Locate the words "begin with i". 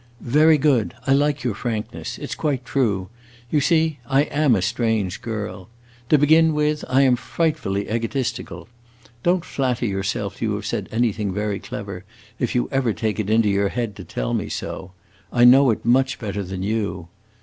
6.17-7.03